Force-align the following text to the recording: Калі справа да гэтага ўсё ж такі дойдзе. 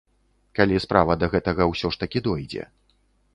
Калі 0.59 0.79
справа 0.85 1.17
да 1.23 1.29
гэтага 1.33 1.67
ўсё 1.73 1.93
ж 1.97 2.01
такі 2.05 2.19
дойдзе. 2.29 2.67